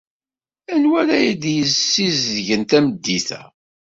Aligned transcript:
Anwi 0.73 0.93
ara 1.01 1.17
d-yessizedgen 1.41 2.61
tameddit-a? 2.69 3.41